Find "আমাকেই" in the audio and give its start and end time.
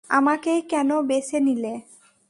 0.09-0.59